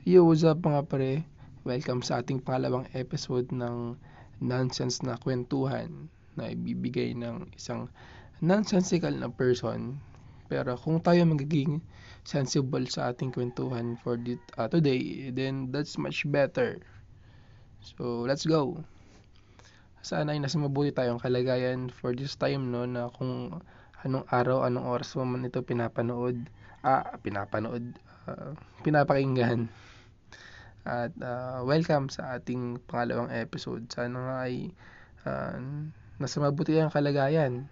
[0.00, 1.28] Yo, what's up mga pre?
[1.68, 4.00] Welcome sa ating pangalawang episode ng
[4.40, 6.08] Nonsense na Kwentuhan
[6.40, 7.84] na ibibigay ng isang
[8.40, 10.00] nonsensical na person.
[10.48, 11.84] Pero kung tayo magiging
[12.24, 16.80] sensible sa ating kwentuhan for the, uh, today, then that's much better.
[17.84, 18.80] So, let's go!
[20.00, 23.60] Sana ay nasa mabuti tayong kalagayan for this time, no, na kung
[24.00, 26.40] anong araw, anong oras mo man ito pinapanood,
[26.88, 27.84] ah, pinapanood,
[28.24, 29.68] uh, pinapakinggan.
[30.88, 33.84] At uh, welcome sa ating pangalawang episode.
[33.92, 34.72] Sana nga ay
[35.28, 35.60] uh,
[36.16, 37.68] nasa mabuti ang kalagayan.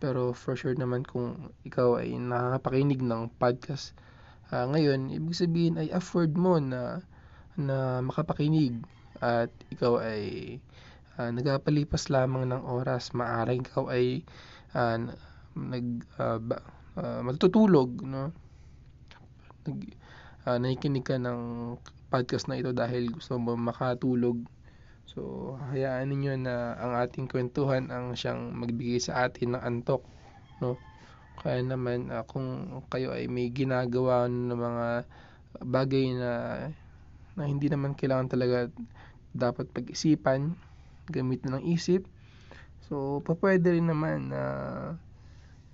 [0.00, 3.92] Pero for sure naman kung ikaw ay nakakapakinig ng podcast
[4.48, 7.02] uh, ngayon, ibig sabihin ay afford mo na
[7.58, 8.80] na makapakinig
[9.20, 10.56] at ikaw ay
[11.18, 13.12] uh, nagpapalipas lamang ng oras.
[13.12, 14.24] Maaring ikaw ay
[14.74, 14.96] uh,
[15.52, 15.86] nag
[16.16, 16.64] uh, ba,
[16.96, 18.32] uh, matutulog, no?
[19.68, 19.78] Nag,
[20.46, 21.74] uh, nakikinig ka ng
[22.08, 24.42] podcast na ito dahil gusto mo makatulog.
[25.10, 30.06] So, hayaan ninyo na ang ating kwentuhan ang siyang magbigay sa atin ng antok,
[30.62, 30.78] no?
[31.40, 34.86] Kaya naman uh, kung kayo ay may ginagawa ng mga
[35.66, 36.32] bagay na
[37.34, 38.68] na hindi naman kailangan talaga
[39.34, 40.54] dapat pag-isipan,
[41.10, 42.06] gamit na ng isip.
[42.86, 44.42] So, papwede rin naman na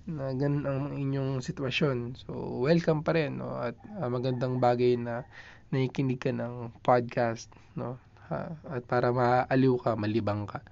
[0.07, 2.15] na ganun ang inyong sitwasyon.
[2.23, 3.59] So, welcome pa rin, no?
[3.59, 5.27] At uh, magandang bagay na
[5.75, 7.99] nakikinig ka ng podcast, no?
[8.31, 10.63] Ha, at para maaliw ka, malibang ka.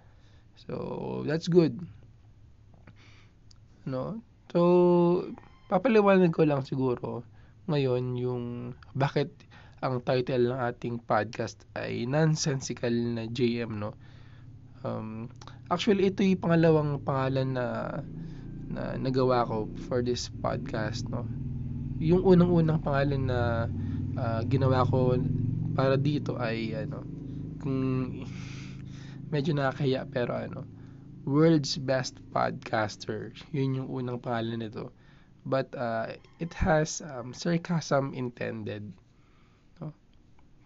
[0.56, 1.76] So, that's good.
[3.84, 4.24] No?
[4.56, 5.30] So,
[5.68, 7.28] papaliwanag ko lang siguro
[7.68, 8.44] ngayon yung
[8.96, 9.34] bakit
[9.84, 14.00] ang title ng ating podcast ay Nonsensical na JM, no?
[14.86, 15.28] Um,
[15.68, 17.66] actually, ito yung pangalawang pangalan na
[18.76, 21.24] na nagawa ko for this podcast, no?
[22.04, 23.40] Yung unang-unang pangalan na
[24.20, 25.16] uh, ginawa ko
[25.72, 27.08] para dito ay ano,
[27.64, 27.80] kung
[29.34, 30.68] medyo nakakahiya pero ano,
[31.24, 33.32] World's Best Podcaster.
[33.56, 34.92] Yun yung unang pangalan nito.
[35.48, 38.92] But uh, it has um, sarcasm intended.
[39.80, 39.96] No?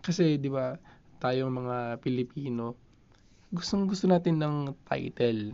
[0.01, 0.75] Kasi 'di ba,
[1.21, 2.73] tayong mga Pilipino,
[3.51, 4.55] gustong gusto natin ng
[4.87, 5.53] title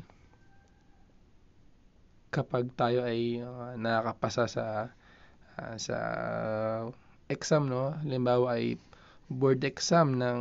[2.36, 4.66] kapag tayo ay uh, nakakapasa sa
[5.56, 5.98] uh, sa
[7.32, 7.96] exam no?
[8.04, 8.76] Halimbawa ay
[9.32, 10.40] board exam ng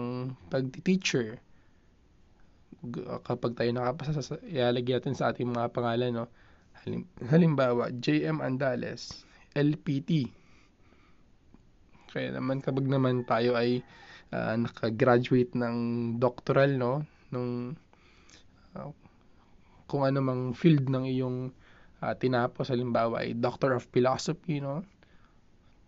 [0.50, 1.38] pagti-teacher.
[3.22, 6.27] Kapag tayo nakapasa sa ilalagay natin sa ating mga pangalan no?
[6.83, 9.22] Halim, halimbawa JM Andales
[9.54, 10.28] LPT
[12.15, 13.83] kaya naman kapag naman tayo ay
[14.31, 15.77] uh, nakagraduate ng
[16.22, 17.03] doctoral no?
[17.34, 17.75] Nung
[18.78, 18.94] uh,
[19.91, 21.50] kung ano mang field ng iyong
[22.04, 24.84] uh, tinapos halimbawa ay Doctor of Philosophy no?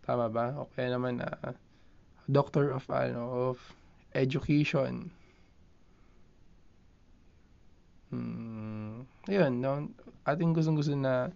[0.09, 0.56] Tama ba?
[0.56, 1.53] O kaya naman uh,
[2.25, 3.60] Doctor of ano of
[4.16, 5.12] Education.
[8.09, 9.93] Hmm, ayun no?
[10.25, 11.28] Ating gustong gusto na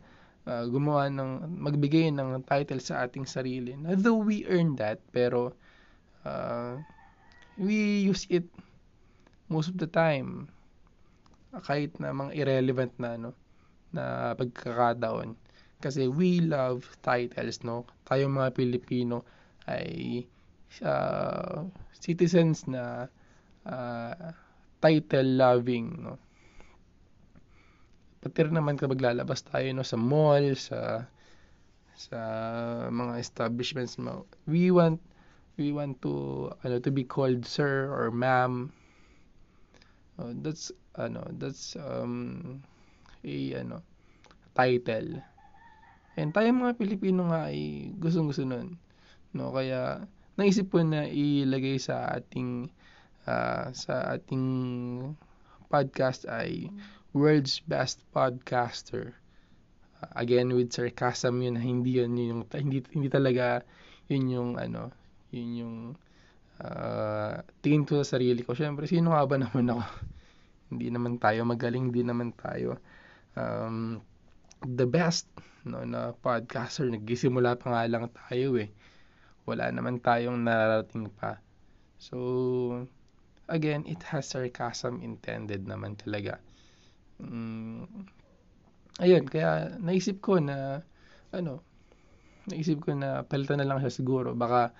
[0.48, 3.76] uh, gumawa ng magbigay ng title sa ating sarili.
[3.84, 5.52] Although we earn that pero
[6.24, 6.80] uh,
[7.60, 8.48] we use it
[9.52, 10.48] most of the time.
[11.50, 13.36] Kahit na mga irrelevant na no
[13.94, 15.34] na pagkakataon.
[15.80, 17.88] Kasi we love titles no?
[18.04, 19.24] Tayong mga Pilipino
[19.64, 20.22] ay
[20.84, 21.64] uh,
[21.96, 23.08] citizens na
[23.64, 24.30] uh,
[24.84, 26.20] title loving no?
[28.20, 31.08] Pati rin naman kapag lalabas tayo no sa mall sa
[31.96, 32.20] sa
[32.92, 34.28] mga establishments mo.
[34.44, 35.00] We want
[35.56, 38.72] we want to ano to be called sir or ma'am.
[40.20, 40.68] Uh, that's
[41.00, 42.60] ano that's um
[43.24, 43.84] a ano
[44.56, 45.22] title.
[46.18, 48.76] And tayo mga Pilipino nga ay gustong-gusto nun.
[49.30, 50.04] No, kaya
[50.34, 52.68] naisip ko na ilagay sa ating
[53.30, 54.44] uh, sa ating
[55.70, 56.68] podcast ay
[57.14, 59.14] World's Best Podcaster.
[60.02, 63.62] Uh, again with sarcasm yun, hindi yun yung hindi hindi talaga
[64.10, 64.90] yun yung ano,
[65.30, 65.76] yun yung
[66.58, 68.58] uh, tingin ko sa sarili ko.
[68.58, 69.82] Syempre, sino nga ba naman ako?
[70.74, 72.82] hindi naman tayo magaling, hindi naman tayo
[73.36, 74.00] um,
[74.64, 75.26] the best
[75.64, 76.88] no, na podcaster.
[76.88, 78.70] Nagsisimula pa nga lang tayo eh.
[79.48, 81.40] Wala naman tayong nararating pa.
[82.00, 82.86] So,
[83.50, 86.40] again, it has sarcasm intended naman talaga.
[87.20, 88.08] Mm,
[89.02, 90.80] ayun, kaya naisip ko na,
[91.34, 91.60] ano,
[92.48, 94.32] naisip ko na palitan na lang siya siguro.
[94.32, 94.72] Baka,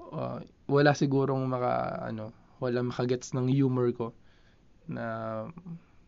[0.00, 2.32] uh, wala sigurong maka, ano,
[2.62, 4.14] wala makagets ng humor ko
[4.86, 5.44] na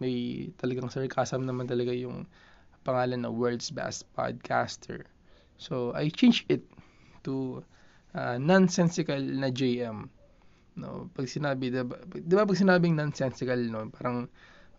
[0.03, 2.27] may talagang sarcasm naman talaga yung
[2.85, 5.09] pangalan na World's Best Podcaster.
[5.57, 6.67] So, I changed it
[7.25, 7.65] to
[8.13, 10.11] uh, nonsensical na JM.
[10.75, 14.27] No, pag sinabi, 'di ba, 'di ba pag sinabing nonsensical no, parang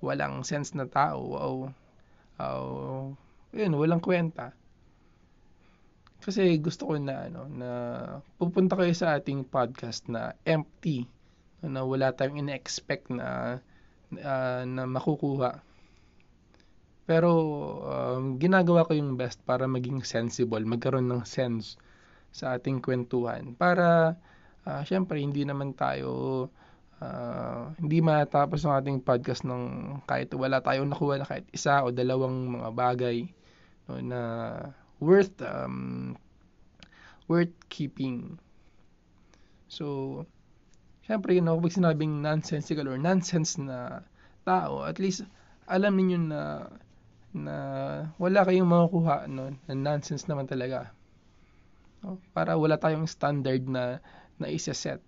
[0.03, 1.56] walang sense na tao, wow.
[2.35, 3.15] Uh,
[3.56, 4.51] yun, walang kwenta.
[6.19, 7.69] Kasi gusto ko na ano na
[8.35, 11.07] pupunta kayo sa ating podcast na empty
[11.63, 13.59] na wala tayong ina-expect na
[14.13, 15.62] uh, na makukuha.
[17.06, 17.31] Pero
[17.86, 21.78] um, ginagawa ko yung best para maging sensible, magkaroon ng sense
[22.36, 24.19] sa ating kwentuhan para
[24.68, 26.12] uh, syempre hindi naman tayo
[27.00, 29.63] uh, hindi matapos ng ating podcast ng
[30.04, 33.18] kahit wala tayong nakuha na kahit isa o dalawang mga bagay
[33.88, 34.22] no, na
[35.00, 36.18] worth um,
[37.31, 38.38] worth keeping.
[39.66, 40.25] So,
[41.06, 44.02] syempre, you know, pag sinabing nonsensical or nonsense na
[44.42, 45.25] tao, at least
[45.69, 46.69] alam niyo na
[47.36, 47.56] na
[48.18, 50.90] wala kayong makukuha no, na nonsense naman talaga.
[52.02, 52.18] No?
[52.34, 54.02] Para wala tayong standard na
[54.42, 55.00] na isa-set.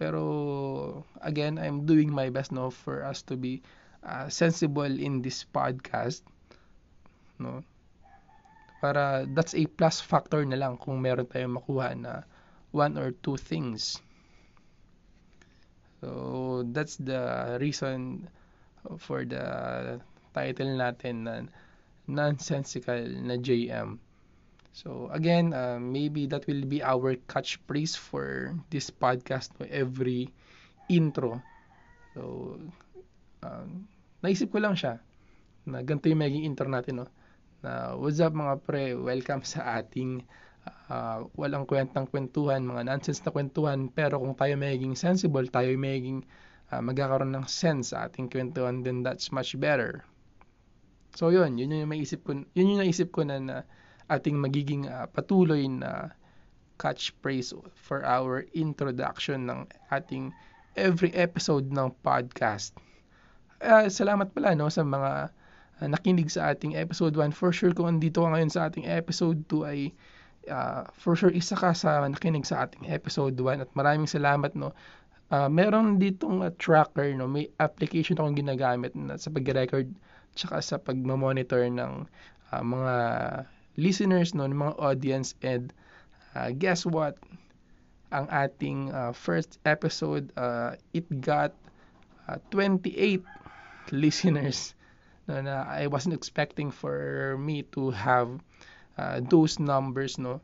[0.00, 3.60] Pero again, I'm doing my best no for us to be
[4.02, 6.24] uh, sensible in this podcast.
[7.36, 7.60] No?
[8.80, 12.24] Para that's a plus factor na lang kung meron tayong makuha na
[12.72, 14.00] one or two things.
[16.02, 18.26] So that's the reason
[18.98, 20.02] for the
[20.34, 21.46] title natin na
[22.10, 24.02] nonsensical na JM.
[24.74, 30.26] So again, uh, maybe that will be our catchphrase for this podcast no, every
[30.90, 31.38] intro.
[32.18, 32.58] So
[33.46, 33.86] um,
[34.26, 34.98] naisip ko lang siya
[35.70, 37.08] na ganito yung magiging intro natin no.
[37.62, 40.26] Na what's up mga pre, welcome sa ating
[40.90, 46.22] uh, walang kwentang kwentuhan, mga nonsense na kwentuhan, pero kung tayo magiging sensible, tayo magiging
[46.70, 50.04] uh, magkakaroon ng sense sa ating kwentuhan, then that's much better.
[51.12, 53.56] So yun, yun yung maisip ko, yun yung naisip ko na, na
[54.08, 56.12] ating magiging uh, patuloy na
[56.80, 60.32] catchphrase for our introduction ng ating
[60.74, 62.72] every episode ng podcast.
[63.62, 65.30] Uh, salamat pala no sa mga
[65.78, 67.30] uh, nakinig sa ating episode 1.
[67.36, 69.80] For sure kung andito ka ngayon sa ating episode 2 ay
[70.50, 74.74] uh, for sure isa ka sa nakinig sa ating episode 1 at maraming salamat no.
[75.32, 79.88] Uh, meron ditong uh, tracker no, may application akong ginagamit na sa pag-record
[80.36, 82.04] tsaka sa pag-monitor ng
[82.52, 82.96] uh, mga
[83.76, 85.34] listeners, no, ng mga audience.
[85.40, 85.72] And
[86.36, 87.16] uh, guess what?
[88.12, 91.56] Ang ating uh, first episode, uh, it got
[92.28, 93.24] uh, 28
[93.92, 94.76] listeners
[95.28, 98.28] no, na I wasn't expecting for me to have
[98.98, 100.42] uh, those numbers no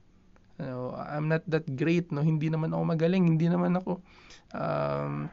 [0.58, 4.00] no I'm not that great no hindi naman ako magaling hindi naman ako
[4.54, 5.28] um,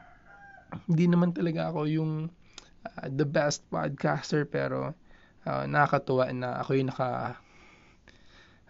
[0.90, 2.12] hindi naman talaga ako yung
[2.86, 4.94] uh, the best podcaster pero
[5.48, 7.40] uh, nakakatuwa na ako yung naka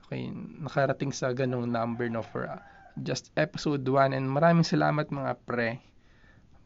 [0.06, 0.30] Okay,
[0.62, 2.62] nakarating sa ganong number no for uh,
[3.01, 5.81] just episode 1 and maraming salamat mga pre.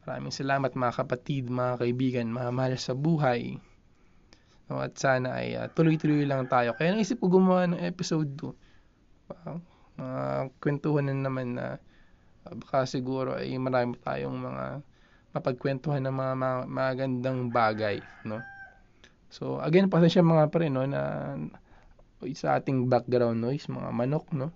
[0.04, 3.56] Maraming salamat mga kapatid, mga kaibigan, mga mahal sa buhay.
[4.70, 6.78] No, at sana ay uh, tuloy-tuloy lang tayo.
[6.78, 8.54] Kaya naisip ko gumawa ng episode 2.
[9.34, 9.58] Uh,
[9.98, 11.82] uh, kwentuhan na naman na
[12.46, 14.64] uh, baka siguro ay marami tayong mga
[15.34, 18.38] mapagkwentuhan ng mga, mga magandang bagay, no?
[19.30, 21.34] So, again, pasensya mga pre, no, na
[22.34, 24.54] sa ating background noise, mga manok, no?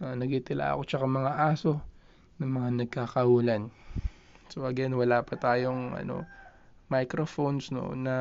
[0.00, 1.80] Uh, nagitila ako tsaka mga aso
[2.42, 3.70] ng mga nagkakahulan.
[4.50, 6.28] So again, wala pa tayong ano
[6.92, 8.16] microphones no na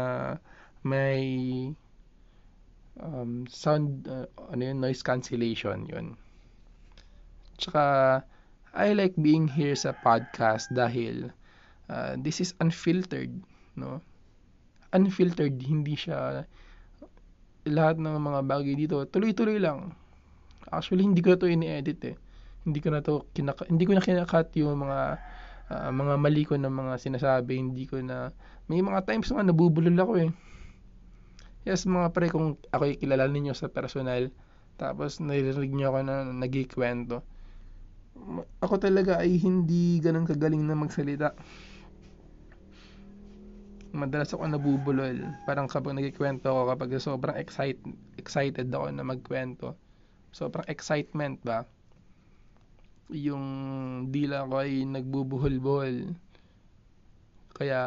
[0.81, 1.21] may
[2.99, 6.17] um, sound uh, ano yun, noise cancellation yun.
[7.61, 7.83] Tsaka
[8.71, 11.29] I like being here sa podcast dahil
[11.91, 13.31] uh, this is unfiltered,
[13.75, 13.99] no?
[14.95, 16.47] Unfiltered, hindi siya
[17.67, 19.93] lahat ng mga bagay dito, tuloy-tuloy lang.
[20.71, 22.15] Actually, hindi ko na to ini-edit eh.
[22.63, 24.99] Hindi ko na to kinaka- hindi ko na kinakat yung mga
[25.69, 28.31] uh, mga mali ko na mga sinasabi, hindi ko na
[28.71, 30.31] may mga times nga nabubulol ako eh.
[31.61, 34.33] Yes, mga pre, kung ako kilala ninyo sa personal,
[34.81, 37.21] tapos narinig niyo ako na nagikwento,
[38.59, 41.37] ako talaga ay hindi ganun kagaling na magsalita
[43.91, 45.35] madalas ako nabubulol.
[45.43, 47.79] Parang kapag nagkikwento ako, kapag sobrang excite,
[48.15, 49.75] excited ako na magkwento,
[50.31, 51.67] sobrang excitement ba,
[53.11, 53.45] yung
[54.07, 56.15] dila ko ay nagbubuhol-buhol.
[57.51, 57.79] Kaya,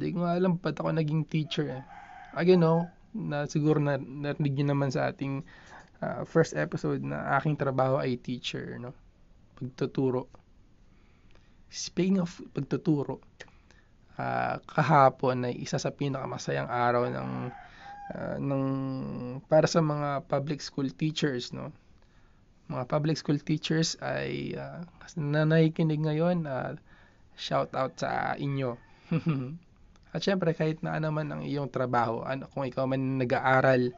[0.00, 1.84] hindi ko alam ba't ako naging teacher eh.
[2.32, 5.44] Again, no, na siguro na narinig nyo naman sa ating
[6.00, 8.96] uh, first episode na aking trabaho ay teacher, no?
[9.60, 10.24] Pagtuturo.
[11.68, 13.20] Speaking of pagtuturo,
[14.16, 17.30] uh, kahapon ay isa sa pinakamasayang araw ng
[18.16, 18.64] uh, ng
[19.52, 21.70] para sa mga public school teachers no
[22.70, 24.86] mga public school teachers ay uh,
[25.18, 26.78] na nakikinig ngayon, uh,
[27.34, 28.78] shout out sa inyo.
[30.10, 33.94] At syempre kahit na ano ang iyong trabaho, ano kung ikaw man nag-aaral,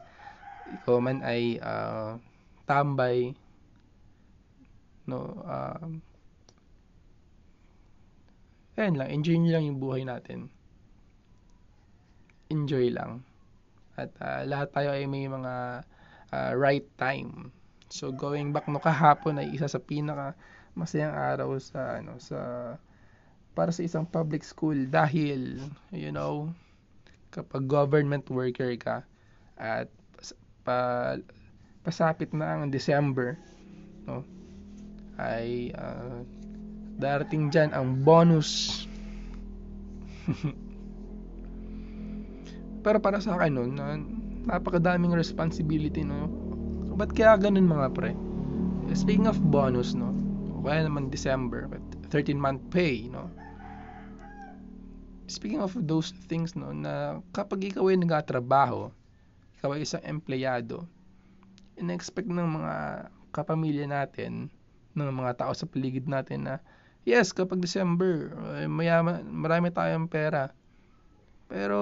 [0.81, 2.21] ikaw man ay uh,
[2.69, 3.33] tambay,
[5.09, 5.89] no, uh,
[8.77, 10.53] ayan lang, enjoy nyo lang yung buhay natin.
[12.53, 13.25] Enjoy lang.
[13.97, 15.85] At uh, lahat tayo ay may mga
[16.33, 17.53] uh, right time.
[17.93, 20.33] So going back no kahapon ay isa sa pinaka
[20.73, 22.37] masayang araw sa ano sa
[23.53, 25.61] para sa isang public school dahil
[25.93, 26.49] you know
[27.29, 29.05] kapag government worker ka
[29.57, 29.89] at
[30.65, 31.17] pa,
[31.85, 33.37] pasapit na ang December
[34.09, 34.25] no
[35.21, 36.25] ay uh,
[36.97, 38.83] darating diyan ang bonus.
[42.83, 44.01] Pero para sa akin no na,
[44.49, 46.25] napakadaming responsibility no.
[46.93, 48.11] Ba't kaya ganun mga pre?
[48.93, 50.13] Speaking of bonus no
[50.63, 51.67] kaya naman December
[52.09, 53.27] 13 month pay no
[55.27, 58.91] speaking of those things no na kapag ikaw ay nagtatrabaho
[59.59, 60.83] ikaw ay isang empleyado
[61.79, 64.51] in-expect ng mga kapamilya natin
[64.93, 66.55] ng mga tao sa paligid natin na
[67.03, 70.53] yes kapag December ay mayaman marami tayong pera.
[71.49, 71.81] Pero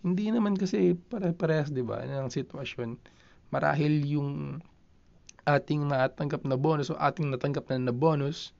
[0.00, 2.98] hindi naman kasi pare-parehas 'di ba ng sitwasyon.
[3.50, 4.60] Marahil yung
[5.46, 8.54] ating natanggap na bonus o ating natanggap na na bonus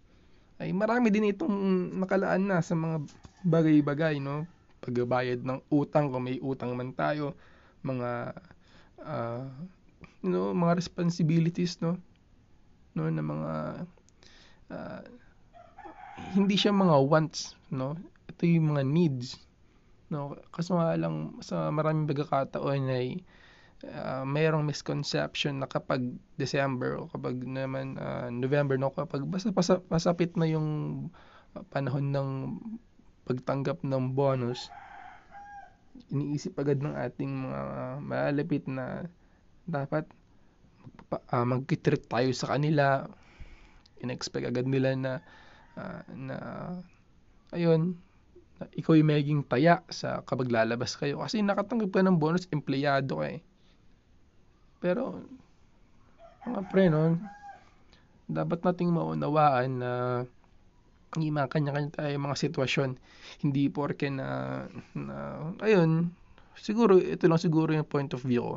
[0.61, 1.57] ay marami din itong
[1.97, 3.01] nakalaan na sa mga
[3.49, 4.45] bagay-bagay, no?
[4.85, 7.33] Pagbabayad ng utang kung may utang man tayo,
[7.81, 8.37] mga
[9.01, 9.49] uh,
[10.21, 11.97] you know, mga responsibilities, no?
[12.93, 13.53] No, na mga
[14.69, 15.03] uh,
[16.37, 17.97] hindi siya mga wants, no?
[18.29, 19.41] Ito yung mga needs,
[20.13, 20.37] no?
[20.53, 23.25] Kaso nga lang sa maraming pagkakataon ay
[23.89, 26.05] uh, mayroong misconception na kapag
[26.37, 30.69] December o kapag naman uh, November no kapag basta pasa, pasapit na yung
[31.73, 32.29] panahon ng
[33.25, 34.69] pagtanggap ng bonus
[36.11, 37.63] iniisip agad ng ating mga
[38.03, 39.07] malapit na
[39.69, 40.07] dapat
[41.31, 43.05] uh, magkitreat tayo sa kanila.
[44.01, 45.13] In-expect agad nila na
[45.77, 46.37] uh, na
[47.53, 48.01] ayun
[48.77, 51.21] ikaw yung maging taya sa kapag lalabas kayo.
[51.21, 53.41] Kasi nakatanggap ka ng bonus empleyado ka eh
[54.81, 55.21] pero,
[56.49, 57.21] mga pre, no,
[58.31, 59.93] dapat nating maunawaan na
[61.19, 62.91] may mga kanya-kanya tayo mga sitwasyon.
[63.43, 64.63] Hindi porke na,
[64.95, 66.15] na, ayun,
[66.55, 68.57] siguro, ito lang siguro yung point of view ko.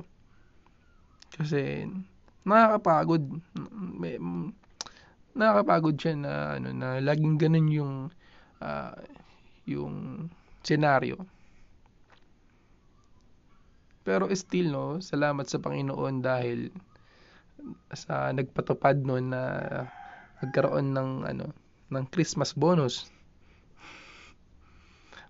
[1.34, 1.90] Kasi,
[2.46, 3.26] nakakapagod.
[3.74, 4.22] May,
[5.34, 7.94] nakakapagod siya na, ano, na laging ganun yung,
[8.62, 8.96] uh,
[9.66, 10.30] yung
[10.62, 11.18] senaryo.
[14.04, 16.68] Pero still no, salamat sa Panginoon dahil
[17.96, 19.44] sa nagpatupad noon na
[20.44, 21.46] nagkaroon ng ano
[21.88, 23.08] ng Christmas bonus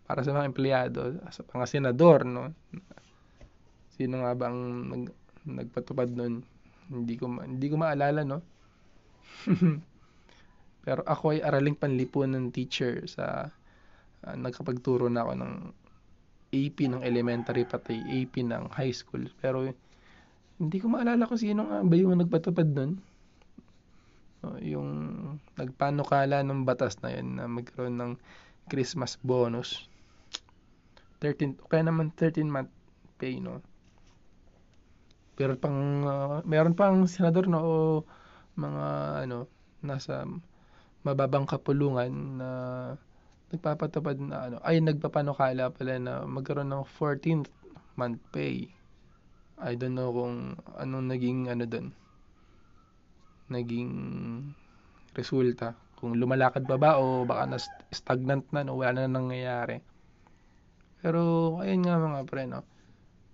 [0.09, 2.51] para sa mga empleyado, sa mga senador no.
[3.93, 5.03] Sino nga bang nag,
[5.45, 6.41] nagpatupad noon?
[6.89, 8.41] Hindi ko hindi ko maalala no.
[10.85, 13.47] Pero ako ay araling panlipunan teacher sa
[14.27, 15.53] uh, nagkapagturo na ako ng
[16.53, 19.25] AP ng elementary pati AP ng high school.
[19.41, 19.65] Pero
[20.61, 23.01] hindi ko maalala kung sino nga ba yung nagpatupad nun.
[24.43, 24.89] So, yung
[25.57, 28.11] nagpanukala ng batas na yun na magkaroon ng
[28.69, 29.89] Christmas bonus.
[31.23, 32.69] 13, kaya naman 13 month
[33.15, 33.63] pay, no?
[35.39, 37.73] Pero pang, uh, meron pang senador, no, o
[38.59, 38.85] mga,
[39.25, 39.47] ano,
[39.81, 40.27] nasa
[41.07, 42.49] mababang kapulungan na
[42.95, 43.12] uh,
[43.53, 47.53] nagpapatupad na ano, ay nagpapanukala pala na magkaroon ng 14th
[47.93, 48.65] month pay.
[49.61, 51.93] I don't know kung anong naging ano doon.
[53.53, 53.91] Naging
[55.13, 55.77] resulta.
[56.01, 57.57] Kung lumalakad pa ba o baka na
[57.93, 59.79] stagnant na no, wala na nangyayari.
[61.05, 62.65] Pero ayun nga mga pre no.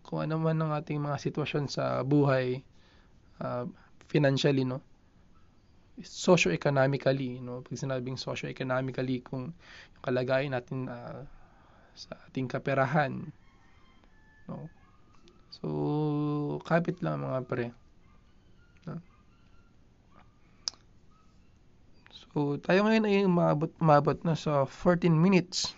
[0.04, 2.60] Kung ano man ang ating mga sitwasyon sa buhay
[3.40, 3.64] uh,
[4.12, 4.89] financially no
[6.04, 7.62] socio-economically, no?
[7.66, 9.52] Pag sinabing socio-economically, kung
[9.96, 11.24] yung kalagayan natin uh,
[11.96, 13.28] sa ating kaperahan,
[14.48, 14.70] no?
[15.60, 17.68] So, kapit lang mga pre.
[18.88, 19.04] No?
[22.16, 25.76] So, tayo ngayon ay umabot, umabot na sa 14 minutes.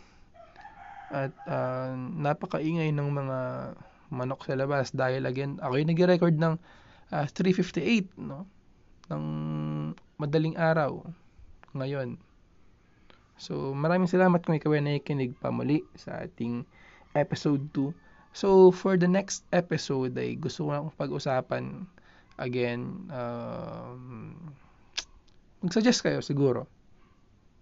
[1.11, 3.37] At uh, napakaingay ng mga
[4.11, 6.55] manok sa labas dahil again, ako yung nag-record ng
[7.09, 8.45] uh, 358, no?
[9.11, 9.25] Ng
[10.15, 11.03] madaling araw
[11.75, 12.15] ngayon.
[13.41, 16.63] So, maraming salamat kung ikaw ay nakikinig pa muli sa ating
[17.17, 17.91] episode 2.
[18.31, 21.83] So, for the next episode ay gusto ko lang pag-usapan
[22.39, 24.37] again, um,
[25.59, 26.69] mag-suggest kayo siguro.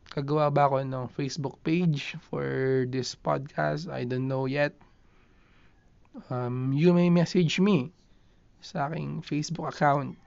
[0.10, 3.90] Kagawa ba ako ng Facebook page for this podcast?
[3.90, 4.74] I don't know yet.
[6.34, 7.94] Um, you may message me
[8.60, 10.18] sa aking Facebook account.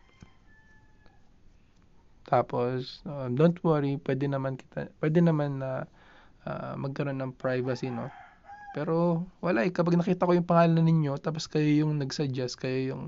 [2.33, 5.71] Tapos, um, don't worry, pwede naman kita, pwede naman na
[6.49, 8.09] uh, magkaroon ng privacy, no?
[8.77, 13.05] Pero wala eh, kapag nakita ko yung pangalan ninyo, tapos kayo yung nag-suggest, kayo yung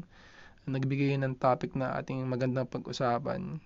[0.68, 3.60] nagbigay ng topic na ating magandang pag-usapan,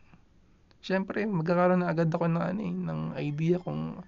[0.83, 3.99] syempre magkakaroon na agad ako ng ano eh, ng idea kung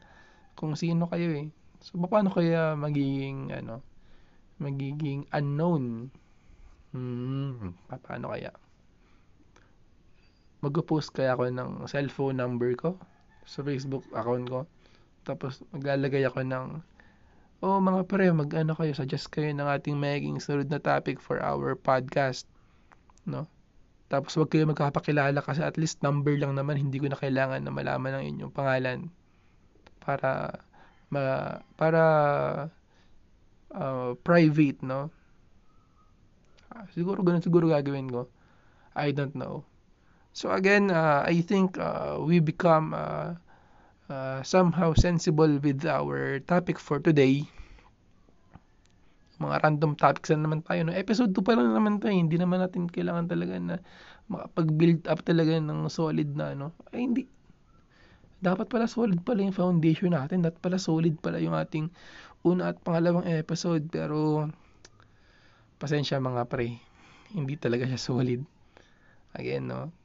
[0.59, 1.49] kung sino kayo eh.
[1.85, 3.83] So paano kaya magiging ano,
[4.63, 6.11] magiging unknown?
[6.95, 8.53] Hmm, paano kaya?
[10.61, 12.97] Mag-post kaya ako ng cellphone number ko
[13.49, 14.61] sa Facebook account ko.
[15.25, 16.67] Tapos maglalagay ako ng
[17.61, 21.77] oh mga pre, mag-ano kayo, suggest kayo ng ating magiging sunod na topic for our
[21.77, 22.49] podcast.
[23.29, 23.45] No?
[24.11, 27.71] Tapos wag kayo magkapakilala kasi at least number lang naman, hindi ko na kailangan na
[27.71, 28.99] malaman ang inyong pangalan
[30.03, 30.61] para
[31.13, 31.23] ma,
[31.79, 32.03] para
[33.71, 35.15] uh, private, no?
[36.75, 38.27] Uh, siguro ganun siguro gagawin ko.
[38.99, 39.63] I don't know.
[40.41, 43.37] So again, uh, I think uh, we become uh,
[44.09, 47.45] uh, somehow sensible with our topic for today.
[49.37, 50.89] Mga random topics na naman tayo.
[50.89, 50.97] No?
[50.97, 52.17] Episode 2 pa lang naman tayo.
[52.17, 53.77] Hindi naman natin kailangan talaga na
[54.33, 56.73] makapag-build up talaga ng solid na ano.
[56.89, 57.29] Ay, hindi.
[58.41, 60.41] Dapat pala solid pala yung foundation natin.
[60.41, 61.93] Dapat pala solid pala yung ating
[62.49, 63.93] una at pangalawang episode.
[63.93, 64.49] Pero,
[65.77, 66.81] pasensya mga pre.
[67.29, 68.41] Hindi talaga siya solid.
[69.37, 70.00] Again, no?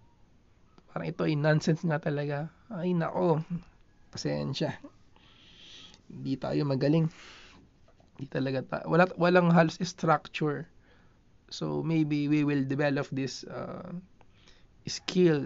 [0.95, 2.47] Parang ito ay nonsense nga talaga.
[2.71, 3.43] Ay, nako
[4.15, 4.79] pasensya.
[6.07, 7.11] Hindi tayo magaling.
[8.15, 10.63] Hindi talaga ta- wala walang halos structure.
[11.51, 13.91] So maybe we will develop this uh,
[14.87, 15.43] skill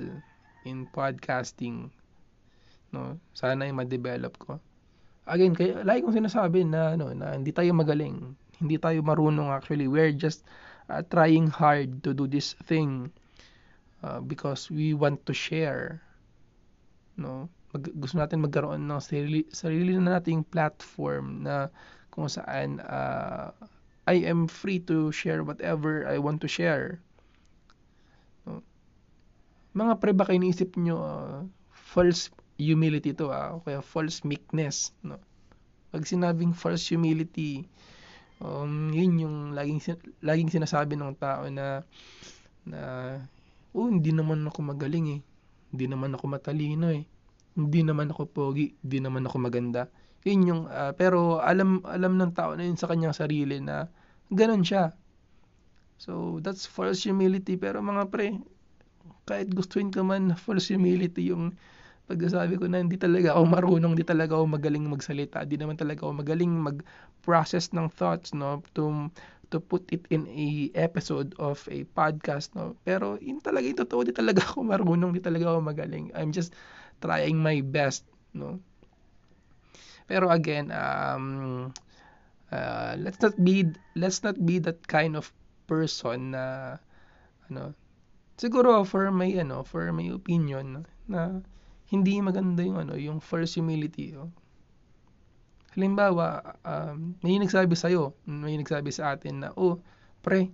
[0.70, 1.90] in podcasting.
[2.94, 4.62] No, sana ay ma-develop ko.
[5.26, 8.38] Again, kaya lagi kong sinasabi na ano na hindi tayo magaling.
[8.62, 9.90] Hindi tayo marunong actually.
[9.90, 10.46] We're just
[10.94, 13.10] uh, trying hard to do this thing
[14.04, 16.04] uh, because we want to share.
[17.20, 17.50] No?
[17.74, 21.70] mag, gusto natin magkaroon ng sarili, sarili na nating platform na
[22.10, 23.54] kung saan uh,
[24.10, 26.98] I am free to share whatever I want to share.
[28.50, 28.66] No?
[29.78, 31.38] Mga pre, baka iniisip nyo uh,
[31.70, 34.90] false humility to, ah, o kaya false meekness.
[35.06, 35.22] No?
[35.94, 37.70] Pag sinabing false humility,
[38.42, 39.82] um, yun yung laging,
[40.26, 41.86] laging sinasabi ng tao na
[42.66, 42.82] na
[43.76, 45.22] oh, hindi naman ako magaling eh.
[45.70, 47.06] Hindi naman ako matalino eh
[47.60, 49.92] hindi naman ako pogi, hindi naman ako maganda.
[50.24, 53.92] Yun yung, uh, pero alam, alam ng tao na yun sa kanyang sarili na
[54.32, 54.96] ganun siya.
[56.00, 57.60] So, that's false humility.
[57.60, 58.40] Pero mga pre,
[59.28, 61.56] kahit gustuin ka man false humility yung
[62.10, 66.10] pagsasabi ko na hindi talaga ako marunong, hindi talaga ako magaling magsalita, hindi naman talaga
[66.10, 69.14] ako magaling mag-process ng thoughts, no, to
[69.50, 72.78] to put it in a episode of a podcast, no.
[72.86, 76.14] Pero in talaga, ito totoo, hindi talaga ako marunong, hindi talaga ako magaling.
[76.14, 76.54] I'm just
[77.00, 78.60] trying my best no
[80.06, 81.70] pero again um
[82.52, 85.32] uh, let's not be let's not be that kind of
[85.70, 86.78] person na
[87.50, 87.74] ano
[88.38, 91.42] siguro for my ano for my opinion na
[91.90, 94.30] hindi maganda yung ano yung first humility oh.
[95.76, 99.78] Halimbawa um, may nagsabi sa iyo may nagsabi sa atin na oh
[100.26, 100.50] pre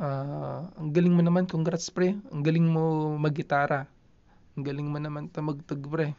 [0.00, 3.90] uh, ang galing mo naman congrats pre ang galing mo maggitara
[4.58, 6.12] ang galing mo naman tamagtag pre.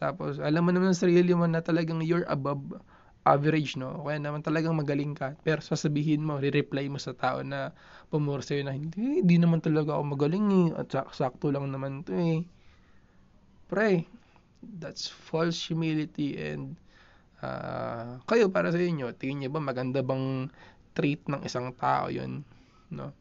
[0.00, 2.62] Tapos, alam mo naman sa sarili mo na talagang you're above
[3.28, 4.00] average, no?
[4.00, 5.36] Kaya naman talagang magaling ka.
[5.44, 7.76] Pero sasabihin mo, re-reply mo sa tao na
[8.08, 10.80] pumuro sa'yo na, hindi, hindi naman talaga ako magaling eh.
[10.80, 12.40] At sakto lang naman to eh.
[13.68, 14.08] Pre,
[14.80, 16.76] that's false humility and
[17.40, 20.48] uh, kayo para sa inyo, tingin niyo ba maganda bang
[20.92, 22.44] trait ng isang tao yun?
[22.92, 23.12] No?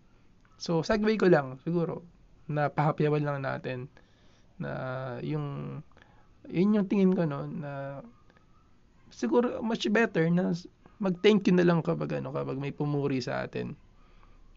[0.60, 2.04] So, segue ko lang, siguro
[2.50, 3.88] na pahapyawan lang natin
[4.60, 4.72] na
[5.24, 5.80] yung
[6.50, 8.02] yun yung tingin ko no na
[9.14, 10.52] siguro much better na
[10.98, 13.78] mag-thank you na lang kapag ano kapag may pumuri sa atin.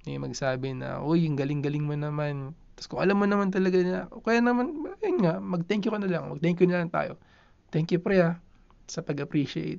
[0.03, 4.11] May magsabi na, "Uy, yung galing-galing mo naman." Tapos kung alam mo naman talaga na,
[4.11, 4.75] kaya naman,
[5.07, 6.27] ayun nga, mag-thank you ka na lang.
[6.35, 7.15] Mag-thank you na lang tayo.
[7.71, 8.43] Thank you, pre, ah,
[8.91, 9.79] sa pag-appreciate.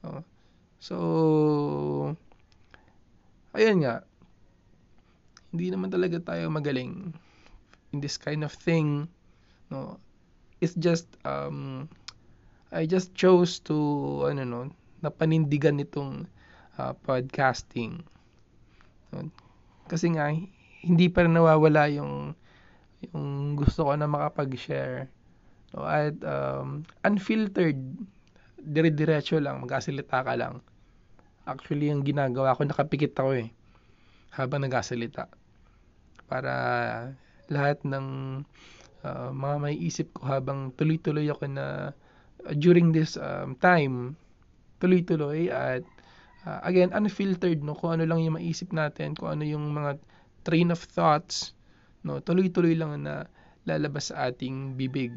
[0.00, 0.24] Oh.
[0.80, 0.96] So,
[3.52, 4.00] ayun nga,
[5.52, 7.12] hindi naman talaga tayo magaling
[7.92, 9.06] in this kind of thing
[9.70, 10.02] no
[10.58, 11.86] it's just um
[12.74, 13.76] I just chose to
[14.26, 14.60] ano no
[14.98, 16.26] napanindigan nitong
[16.74, 18.02] uh, podcasting
[19.14, 19.30] no?
[19.86, 20.34] kasi nga
[20.84, 22.36] hindi pa rin nawawala yung
[23.12, 25.08] yung gusto ko na makapag-share.
[25.72, 27.80] No, at um, unfiltered.
[28.64, 30.64] Dire-diretso lang magkasalita ka lang.
[31.44, 33.48] Actually yung ginagawa ko nakapikit ako eh
[34.32, 35.28] habang nagasalita.
[36.24, 36.54] Para
[37.52, 38.40] lahat ng
[39.04, 41.92] uh, mga may isip ko habang tuloy-tuloy ako na
[42.48, 44.16] uh, during this um, time
[44.80, 45.84] tuloy-tuloy at
[46.48, 50.00] uh, again unfiltered no kung ano lang yung maisip natin kung ano yung mga
[50.44, 51.56] train of thoughts
[52.04, 53.24] no tuloy-tuloy lang na
[53.64, 55.16] lalabas sa ating bibig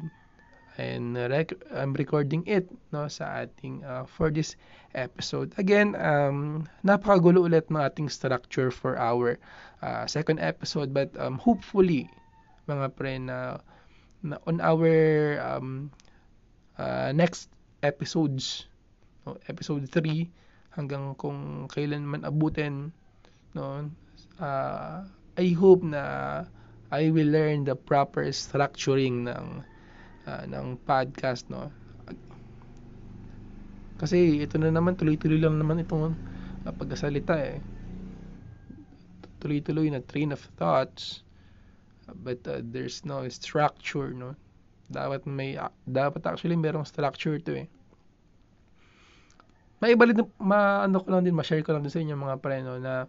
[0.77, 4.55] and rec- I'm recording it no sa ating uh, for this
[4.93, 5.51] episode.
[5.57, 9.41] Again, um napakagulo ulit ng ating structure for our
[9.81, 12.07] uh, second episode but um hopefully
[12.69, 13.59] mga pre na,
[14.21, 14.87] na on our
[15.41, 15.89] um
[16.77, 17.49] uh, next
[17.81, 18.69] episodes
[19.25, 20.29] no, episode 3
[20.77, 22.93] hanggang kung kailan man abutin
[23.57, 23.89] no
[24.37, 25.01] uh,
[25.37, 26.43] I hope na
[26.89, 29.61] I will learn the proper structuring ng
[30.25, 31.69] uh, ng podcast no?
[34.01, 36.17] Kasi ito na naman tuloy-tuloy lang naman itong
[36.65, 37.61] uh, pagkasalita eh.
[39.37, 41.21] Tuloy-tuloy na train of thoughts
[42.23, 44.33] but uh, there's no structure no?
[44.89, 47.67] Dapat may uh, dapat actually merong structure to eh.
[49.85, 52.65] May ibalit ma ano ko lang din ma-share ko lang din sa inyo mga pre
[52.65, 53.05] no na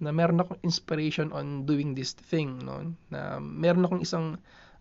[0.00, 4.26] na meron akong inspiration on doing this thing no na meron akong isang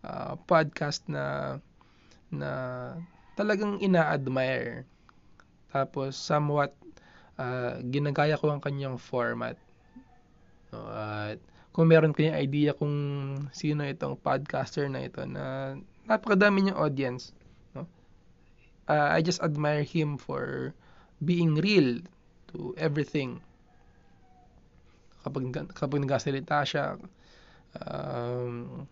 [0.08, 1.60] uh, podcast na
[2.32, 2.52] na
[3.34, 4.86] talagang ina-admire.
[5.72, 6.76] Tapos somewhat
[7.40, 9.56] uh, ginagaya ko ang kanyang format.
[10.70, 11.42] No, at
[11.74, 12.94] kung meron kayong idea kung
[13.56, 17.34] sino itong podcaster na ito na napakadami niyang audience,
[17.74, 17.86] no?
[18.90, 20.74] Uh, I just admire him for
[21.22, 22.02] being real
[22.54, 23.42] to everything.
[25.30, 25.46] Kapag
[25.78, 26.98] kapag nagsasalita siya,
[27.86, 28.84] um,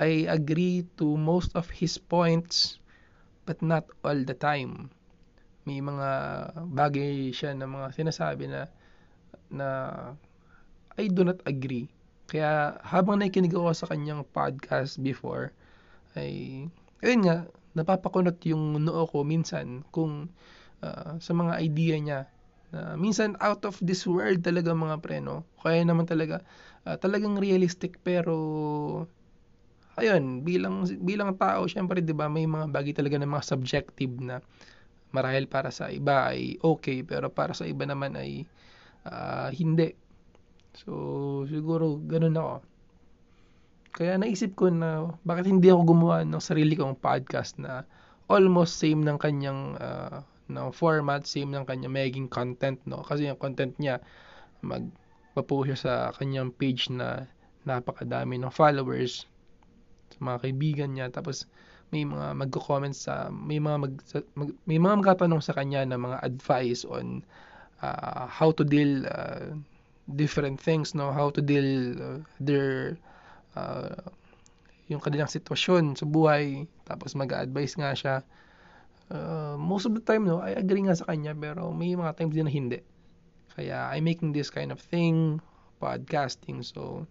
[0.00, 2.80] I agree to most of his points
[3.44, 4.88] but not all the time.
[5.68, 6.10] May mga
[6.72, 8.66] bagay siya na mga sinasabi na
[9.52, 9.68] na
[10.96, 11.92] I do not agree.
[12.28, 15.52] Kaya habang nakikinig ako sa kanyang podcast before,
[16.16, 16.64] ay,
[17.04, 17.44] ayun nga,
[17.76, 20.32] napapakunot yung noo ko minsan kung
[20.80, 22.20] uh, sa mga idea niya.
[22.72, 25.44] Na minsan out of this world talaga mga preno.
[25.60, 26.40] Kaya naman talaga,
[26.88, 28.34] uh, talagang realistic pero
[30.00, 34.40] ayun, bilang bilang tao, syempre 'di ba, may mga bagay talaga na mga subjective na
[35.12, 38.48] marahil para sa iba ay okay, pero para sa iba naman ay
[39.04, 39.92] uh, hindi.
[40.72, 42.54] So, siguro ganun ako.
[43.92, 47.84] Kaya naisip ko na bakit hindi ako gumawa ng sarili kong podcast na
[48.32, 53.00] almost same ng kanyang uh, ng format, same ng kanyang maging content, no?
[53.02, 53.98] Kasi yung content niya
[54.62, 57.26] magpapo siya sa kanyang page na
[57.66, 59.26] napakadami ng followers
[60.12, 61.08] sa mga kaibigan niya.
[61.10, 61.48] Tapos
[61.92, 63.94] may mga magko-comment sa may mga mag,
[64.32, 67.20] mag may mga magtatanong sa kanya na mga advice on
[67.84, 69.52] uh, how to deal uh,
[70.16, 71.12] different things no?
[71.12, 72.96] How to deal uh, their
[73.56, 74.08] uh,
[74.88, 76.64] yung kanilang sitwasyon sa buhay.
[76.88, 78.14] Tapos mag-advise nga siya
[79.10, 82.36] uh, most of the time no I agree nga sa kanya pero may mga times
[82.36, 82.78] din na hindi
[83.58, 85.42] kaya I'm making this kind of thing
[85.82, 87.10] podcasting so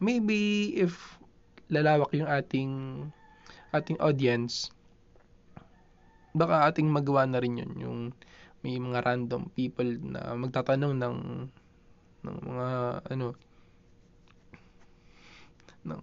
[0.00, 1.18] maybe if
[1.72, 2.72] lalawak yung ating
[3.74, 4.70] ating audience,
[6.32, 7.98] baka ating magawa na rin yun, yung
[8.64, 11.16] may mga random people na magtatanong ng
[12.26, 12.68] ng mga
[13.12, 13.26] ano
[15.86, 16.02] ng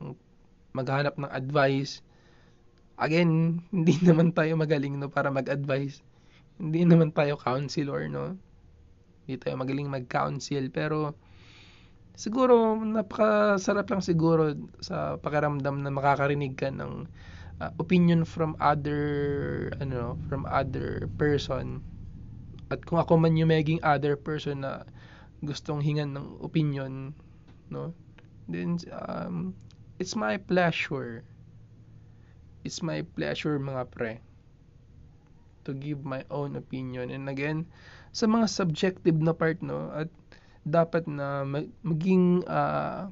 [0.71, 1.99] maghanap ng advice.
[2.99, 6.01] Again, hindi naman tayo magaling no para mag-advise.
[6.61, 8.37] Hindi naman tayo counselor no.
[9.25, 11.17] Hindi tayo magaling mag-counsel pero
[12.13, 17.09] siguro napakasarap lang siguro sa pakiramdam na makakarinig ka ng
[17.57, 19.01] uh, opinion from other
[19.81, 21.81] ano from other person
[22.69, 24.85] at kung ako man yung maging other person na
[25.41, 27.17] gustong hingan ng opinion
[27.73, 27.91] no
[28.45, 29.57] then um,
[29.97, 31.25] it's my pleasure
[32.63, 34.13] it's my pleasure mga pre
[35.63, 37.63] to give my own opinion and again
[38.11, 40.11] sa mga subjective na part no at
[40.63, 41.43] dapat na
[41.83, 43.07] maging uh,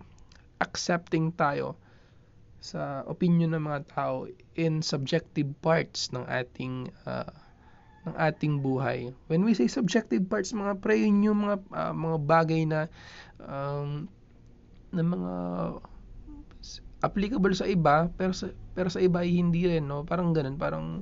[0.64, 1.76] accepting tayo
[2.62, 7.34] sa opinion ng mga tao in subjective parts ng ating uh,
[8.06, 9.10] ng ating buhay.
[9.30, 12.86] When we say subjective parts, mga pre, yun yung mga uh, mga bagay na
[13.42, 14.06] um,
[14.94, 15.34] na mga
[17.02, 21.02] applicable sa iba pero sa pero sa iba ay hindi rin no parang ganun parang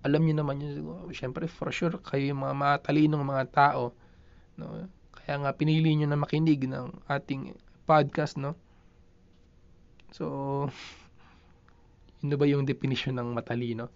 [0.00, 3.92] alam niyo naman yun syempre for sure kayo yung mga matalinong mga tao
[4.56, 4.88] no
[5.30, 7.54] Kaya nga pinili nyo na makinig ng ating
[7.86, 8.58] podcast, no?
[10.10, 10.66] So,
[12.24, 13.94] yun ba yung definition ng matalino?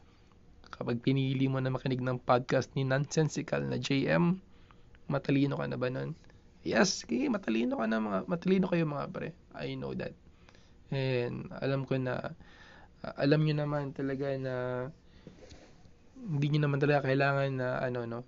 [0.71, 4.39] Kapag pinili mo na makinig ng podcast ni Nonsensical na JM,
[5.11, 6.15] matalino ka na ba nun?
[6.63, 9.35] Yes, okay, matalino ka na mga matalino kayo mga pre.
[9.59, 10.15] I know that.
[10.93, 12.35] And alam ko na
[13.17, 14.55] alam niyo naman talaga na
[16.17, 18.21] hindi niyo naman talaga kailangan na ano no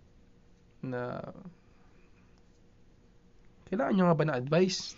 [0.85, 1.21] na
[3.67, 4.95] kailangan nyo nga ba na advice?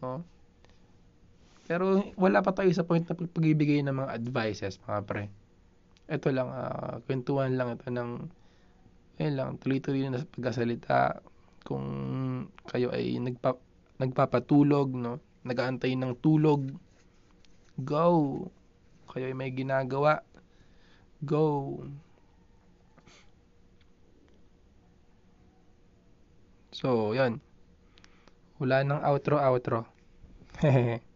[0.00, 0.24] Oh.
[1.70, 5.24] Pero wala pa tayo sa point na pagbibigay ng mga advices, mga pre.
[6.10, 8.10] Ito lang, uh, kwentuhan lang ito ng,
[9.22, 11.22] ayun lang, tuloy-tuloy na sa pagkasalita.
[11.62, 11.86] Kung
[12.66, 13.54] kayo ay nagpa,
[14.02, 15.22] nagpapatulog, no?
[15.44, 16.72] Nagaantay ng tulog,
[17.80, 18.46] go.
[19.10, 20.22] Kayo ay may ginagawa,
[21.24, 21.78] go.
[26.70, 27.42] So, yan.
[28.62, 29.84] Wala nang outro-outro.
[30.62, 31.02] Hehehe.